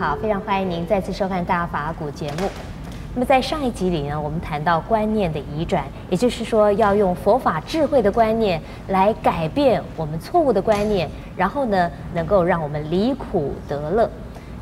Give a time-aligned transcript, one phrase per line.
[0.00, 2.48] 好，非常欢迎您再次收看《大法古》节目。
[3.14, 8.58] 那么在上一集里呢，我们谈到观念的移转，也就是说要用佛法智慧的观念
[8.88, 14.10] 来改变我们错误的观念，然后呢，能够让我们离苦得乐。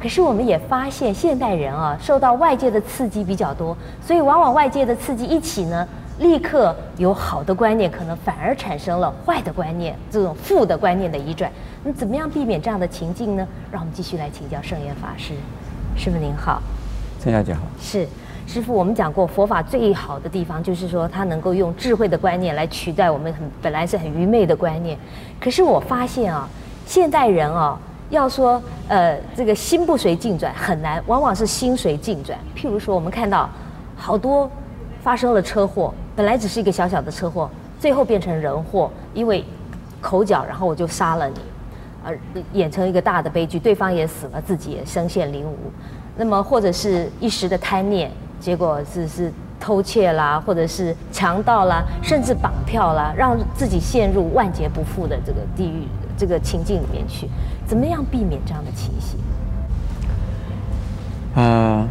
[0.00, 5.88] 可是我们也发现，现代人啊，受到外界的刺激比较多，所以往往外界的刺激一起呢。
[6.18, 11.50] 立刻有好的观念，可能反而产生了坏的观念，这种负的观念的移转。
[11.82, 13.46] 那怎么样避免这样的情境呢？
[13.72, 15.34] 让我们继续来请教圣严法师。
[15.96, 16.62] 师父您好，
[17.20, 17.62] 陈小姐好。
[17.80, 18.06] 是
[18.46, 24.96] 师父，我们讲过佛法最好的地方，就是说它能够用智慧的观念来取代我们很本来是很愚昧的观念。
[25.40, 26.48] 可是我发现啊，
[26.86, 27.76] 现代人啊，
[28.10, 32.38] 要说呃这个心不随境转很难，往往是心随境转。
[32.56, 33.50] 譬如说，我们看到
[33.96, 34.48] 好多
[35.02, 35.92] 发生了车祸。
[36.16, 39.44] 本来只是一个小小的车祸，最后变成人祸，因为
[40.00, 41.40] 口角，然后我就杀了你，
[42.04, 42.18] 而
[42.52, 45.56] 演成一个大的悲剧，对方也死了，自己也身陷囹圄。
[46.16, 57.28] 那么或者是一时的贪念，结果是是偷窃啦，或者是强盗啦，甚至绑票啦，让自己陷入万劫不复的这个地狱这个情境里面去。
[57.66, 59.18] 怎么样避免这样的情形？
[61.34, 61.88] 啊、呃，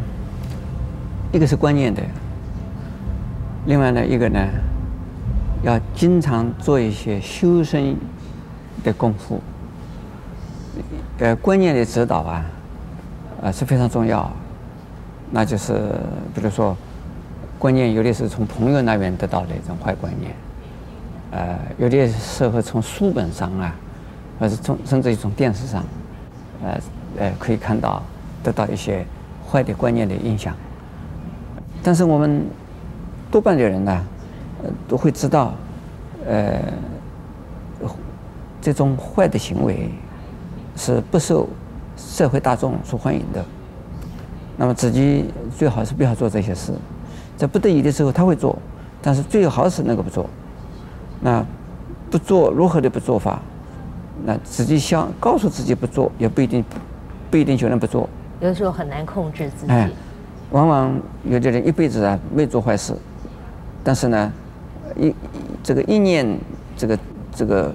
[1.33, 2.01] 一个是观念的。
[3.65, 4.45] 另外呢，一个呢，
[5.63, 7.95] 要经常做一些修身
[8.83, 9.39] 的功夫。
[11.19, 12.45] 呃，观念的指导啊，
[13.41, 14.29] 呃是非常重要。
[15.31, 15.73] 那就是
[16.35, 16.75] 比如说，
[17.57, 20.35] 观念有的是从朋友那边得到的一种坏观念，
[21.31, 23.73] 呃，有的时候从书本上啊，
[24.39, 25.85] 或者从甚至于从电视上，
[26.65, 26.79] 呃
[27.17, 28.03] 呃可以看到
[28.43, 29.05] 得到一些
[29.49, 30.53] 坏的观念的影响。
[31.81, 32.45] 但是我们。
[33.33, 34.05] 多半的人呢，
[34.61, 35.55] 呃，都会知道，
[36.27, 36.61] 呃，
[38.61, 39.89] 这种坏的行为
[40.75, 41.49] 是不受
[41.97, 43.43] 社会大众所欢迎的。
[44.55, 45.25] 那么自己
[45.57, 46.73] 最好是不要做这些事，
[47.35, 48.55] 在不得已的时候他会做，
[49.01, 50.29] 但是最好是那个不做。
[51.19, 51.43] 那
[52.11, 53.41] 不做如何的不做法？
[54.23, 56.63] 那自己想告诉自己不做，也不一定
[57.31, 58.07] 不一定就能不做。
[58.41, 59.71] 有的时候很难控制自己。
[59.71, 59.89] 哎，
[60.51, 62.93] 往往有的人一辈子啊没做坏事。
[63.83, 64.31] 但是呢，
[64.95, 65.13] 一
[65.61, 66.25] 这个一念
[66.77, 66.99] 这个
[67.35, 67.73] 这个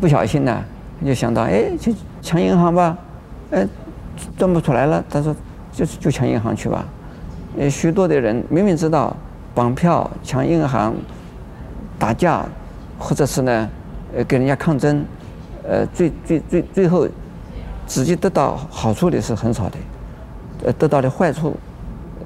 [0.00, 0.62] 不小心呢，
[1.04, 2.96] 就想到哎，去抢银行吧，
[3.50, 3.66] 哎，
[4.36, 5.34] 赚不出来了，他说
[5.72, 6.84] 就是就抢银行去吧。
[7.58, 9.16] 呃，许多的人明明知道
[9.54, 10.94] 绑票、抢银行、
[11.98, 12.44] 打架，
[12.98, 13.68] 或者是呢，
[14.14, 15.04] 呃，跟人家抗争，
[15.66, 17.08] 呃，最最最最后
[17.86, 19.78] 直接得到好处的是很少的，
[20.66, 21.56] 呃，得到的坏处，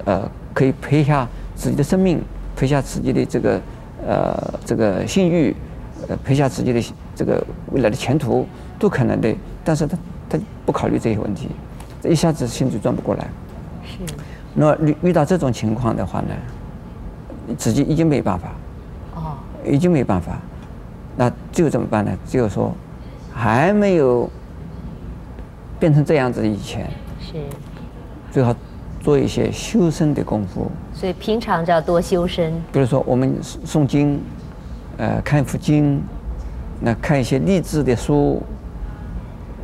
[0.04, 2.20] 呃，可以赔一下自己的生命。
[2.62, 3.60] 赔下自己的这个，
[4.06, 5.52] 呃，这个信誉，
[6.06, 6.80] 呃，赔下自己的
[7.12, 8.46] 这个未来的前途
[8.78, 9.34] 都可能的，
[9.64, 9.98] 但是他
[10.30, 11.48] 他不考虑这些问题，
[12.00, 13.26] 这一下子心就转不过来。
[13.84, 14.14] 是。
[14.54, 16.28] 那遇遇到这种情况的话呢，
[17.58, 18.52] 自己已经没办法。
[19.16, 19.34] 哦。
[19.66, 20.38] 已经没办法，
[21.16, 22.16] 那只有怎么办呢？
[22.28, 22.72] 只有说，
[23.34, 24.30] 还没有
[25.80, 26.88] 变成这样子以前。
[27.20, 27.40] 是。
[28.30, 28.54] 最好。
[29.02, 32.52] 做一些修身的功夫，所以平常就要多修身。
[32.72, 34.20] 比如说，我们诵经，
[34.96, 36.00] 呃，看一部经，
[36.80, 38.40] 那看一些励志的书，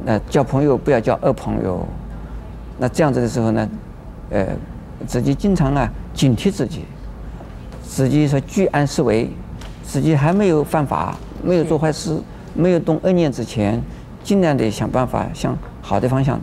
[0.04, 1.86] 那交朋友不要交恶朋友，
[2.78, 3.68] 那这样子的时候呢，
[4.30, 4.46] 呃，
[5.06, 6.84] 自己经常啊警惕自己，
[7.82, 9.30] 自己说居安思危，
[9.84, 12.20] 自己还没有犯法，没有做坏事，
[12.54, 13.80] 没有动恶念之前，
[14.24, 16.40] 尽量的想办法向好的方向。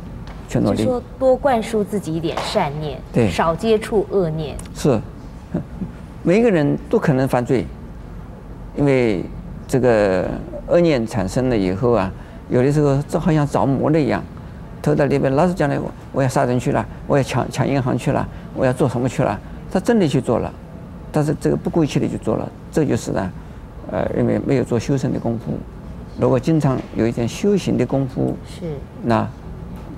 [0.47, 4.55] 就说多灌输自己一点善念，对，少接触恶念。
[4.73, 4.99] 是，
[6.23, 7.65] 每一个人都可能犯罪，
[8.75, 9.23] 因为
[9.67, 10.29] 这个
[10.67, 12.11] 恶念产生了以后啊，
[12.49, 14.23] 有的时候就好像着魔了一样，
[14.81, 18.25] 头在里边老是讲的我我要杀人去了，我要抢抢银行去了，
[18.55, 19.37] 我要做什么去了，
[19.71, 20.53] 他真的去做了，
[21.11, 23.31] 但是这个不顾一切的去做了，这就是呢，
[23.91, 25.53] 呃，因为没有做修身的功夫。
[26.19, 28.65] 如果经常有一点修行的功夫，是
[29.03, 29.27] 那。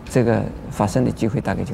[0.10, 1.74] 这个发生的机会大概就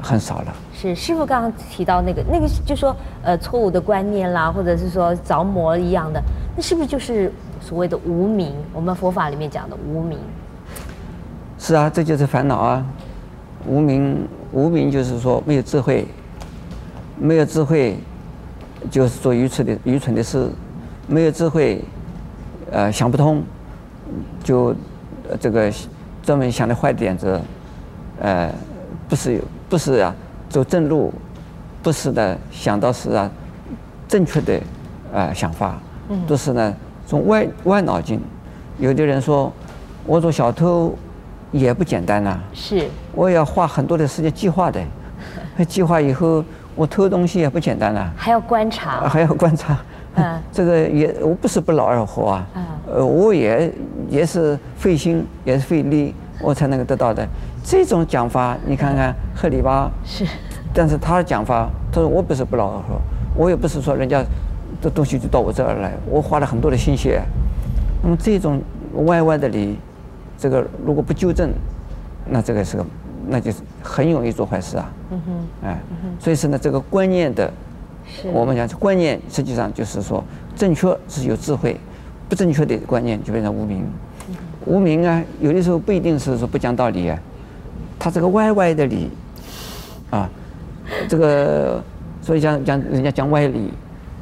[0.00, 0.54] 很少了。
[0.74, 6.22] 是师傅刚刚提到那个那个，就说呃错误的观念啦，或者是说着魔一样的，
[6.56, 8.52] 那是不是就是所谓的无名？
[8.72, 10.18] 我们佛法里面讲的无名。
[11.58, 12.84] 是啊，这就是烦恼啊。
[13.66, 16.04] 无名，无名就是说没有智慧，
[17.16, 17.96] 没有智慧
[18.90, 20.50] 就是做愚蠢的愚蠢的事，
[21.06, 21.80] 没有智慧，
[22.72, 23.40] 呃想不通，
[24.42, 24.74] 就
[25.38, 25.72] 这个
[26.24, 27.40] 专门想的坏点子。
[28.22, 28.48] 呃，
[29.08, 30.14] 不是不是啊，
[30.48, 31.12] 走正路，
[31.82, 33.28] 不是的，想到是啊，
[34.06, 34.60] 正确的
[35.12, 35.76] 呃想法，
[36.24, 36.72] 都是呢，
[37.04, 38.20] 从歪歪脑筋。
[38.78, 39.52] 有的人说，
[40.06, 40.94] 我做小偷，
[41.50, 42.40] 也不简单呐、啊。
[42.54, 42.88] 是。
[43.12, 44.80] 我也要花很多的时间计划的，
[45.66, 46.44] 计划以后
[46.76, 48.12] 我偷东西也不简单呐、啊。
[48.16, 49.00] 还要观察。
[49.10, 49.76] 还要观察。
[50.14, 50.40] 嗯。
[50.52, 52.46] 这个也我不是不劳而获啊。
[52.54, 52.64] 嗯。
[52.94, 53.72] 呃，我也
[54.08, 57.26] 也是费心，也是费力，我才能够得到的。
[57.64, 59.90] 这种讲法，你看看合理吧。
[60.04, 60.26] 是。
[60.74, 63.00] 但是他的讲法，他说我不是不劳而获，
[63.36, 64.24] 我也不是说人家
[64.80, 67.22] 的东西就到我这儿来，我花了很多的心血。
[68.02, 68.60] 那么这种
[69.04, 69.76] 歪歪的理，
[70.38, 71.50] 这个如果不纠正，
[72.26, 72.86] 那这个是个，
[73.28, 74.90] 那就是很容易做坏事啊。
[75.10, 75.32] 嗯哼。
[75.68, 75.78] 哎。
[75.90, 76.08] 嗯哼。
[76.18, 77.52] 所以说呢，这个观念的，
[78.06, 80.24] 是我们讲观念实际上就是说，
[80.56, 81.78] 正确是有智慧，
[82.28, 83.84] 不正确的观念就变成无明。
[84.30, 84.34] 嗯、
[84.64, 87.18] 无明啊，有的时候不一定是说不讲道理啊，
[88.02, 89.08] 他这个歪歪的理，
[90.10, 90.28] 啊。
[91.08, 91.80] 这个，
[92.20, 93.72] 所以讲讲人家讲歪理，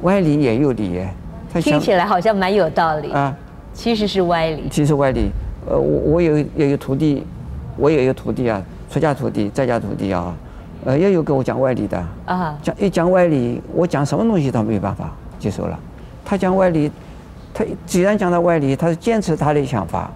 [0.03, 1.11] 歪理也有理耶。
[1.55, 3.35] 听起来好像蛮有道理啊，
[3.73, 4.69] 其实是歪理。
[4.69, 5.31] 其实歪理，
[5.67, 7.25] 呃，我我有也有徒弟，
[7.75, 10.33] 我也有徒弟啊，出家徒弟、在家徒弟啊，
[10.85, 12.55] 呃，也有跟我讲歪理的啊。
[12.61, 15.77] 讲一讲歪理，我讲什么东西他没有办法接受了。
[16.23, 16.89] 他讲歪理，
[17.53, 20.09] 他既然讲到歪理，他是坚持他的想法。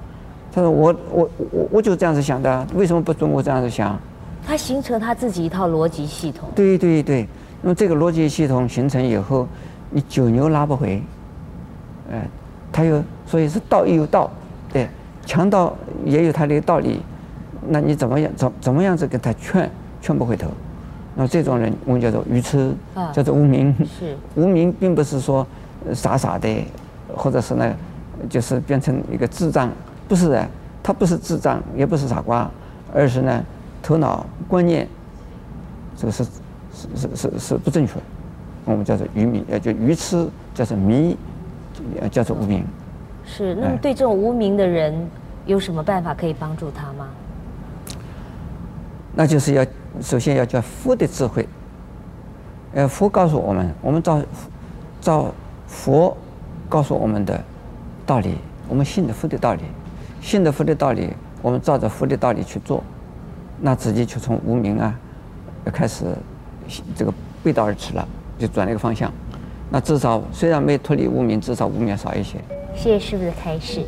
[0.55, 3.99] 他说我我我我就这样子想的，为什么不准我这样子想？
[4.47, 6.47] 他形成他自己一套逻辑系统。
[6.55, 7.27] 对对对，
[7.61, 9.45] 那么这个逻辑系统形成以后，
[9.89, 11.03] 你九牛拉不回。
[12.09, 12.25] 哎，
[12.71, 14.31] 他又，所以是道也有道，
[14.71, 14.87] 对，
[15.25, 15.75] 强盗
[16.05, 17.01] 也有他的道理。
[17.67, 19.69] 那你怎么样怎怎么样子给他劝，
[19.99, 20.47] 劝不回头？
[21.15, 22.73] 那这种人我们叫做愚痴，
[23.11, 23.75] 叫做无明。
[23.99, 24.15] 是。
[24.35, 25.45] 无明并不是说
[25.93, 26.65] 傻傻的，
[27.13, 27.75] 或者是呢，
[28.29, 29.69] 就是变成一个智障，
[30.07, 30.47] 不是的，
[30.83, 32.49] 他不是智障，也不是傻瓜，
[32.93, 33.43] 而是呢。
[33.83, 34.87] 头脑观念，
[35.95, 37.93] 这个是是是是是不正确，
[38.65, 41.15] 我们叫做愚民，呃，就愚痴，叫做迷，
[42.09, 42.65] 叫做无明。
[43.23, 45.07] 是，那么对这种无明的人，
[45.45, 47.07] 有什么办法可以帮助他吗？
[49.13, 49.63] 那就是要
[50.01, 51.47] 首先要叫佛的智慧。
[52.73, 54.19] 呃，佛告诉我们，我们照
[54.99, 55.31] 照
[55.67, 56.17] 佛
[56.67, 57.39] 告诉我们的
[58.03, 59.61] 道理，我们信的佛的道理，
[60.25, 62.83] 信的佛的道理，我们照着佛的道理去做。
[63.61, 64.91] 那自己就从无明啊，
[65.65, 66.03] 开始
[66.95, 67.13] 这个
[67.43, 68.07] 背道而驰了，
[68.39, 69.13] 就转了一个方向。
[69.69, 72.39] 那至少虽然没脱离无明，至少无明少一些。
[72.75, 73.83] 谢谢师父的开示。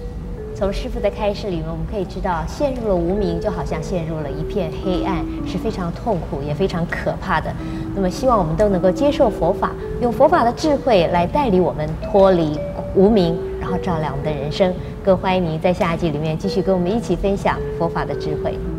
[0.56, 7.52] 从师父的开示里面，我们可以知道，陷入了无明，就好像陷入了一片黑暗，是非常痛苦也非常可怕的。
[7.96, 12.60] 那么，希望我们都能够接受佛法，用佛法的智慧来带领我们脱离
[12.94, 14.72] 无明，然后照亮我们的人生。
[15.08, 18.77] 更欢迎您在下一集里面继续跟我们一起分享佛法的智慧。